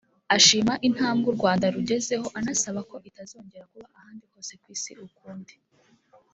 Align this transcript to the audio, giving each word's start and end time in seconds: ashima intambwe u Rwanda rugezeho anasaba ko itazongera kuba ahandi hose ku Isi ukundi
ashima 0.35 0.73
intambwe 0.87 1.25
u 1.29 1.35
Rwanda 1.37 1.65
rugezeho 1.75 2.27
anasaba 2.39 2.79
ko 2.89 2.95
itazongera 3.09 3.65
kuba 3.71 3.87
ahandi 3.99 4.23
hose 4.31 4.53
ku 4.61 4.67
Isi 4.75 4.91
ukundi 5.05 5.55